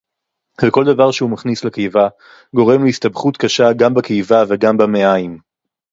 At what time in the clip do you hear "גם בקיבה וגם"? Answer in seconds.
3.77-4.77